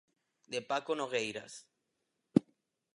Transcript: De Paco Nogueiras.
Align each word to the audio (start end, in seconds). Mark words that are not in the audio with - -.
De 0.51 0.59
Paco 0.69 0.91
Nogueiras. 0.95 1.53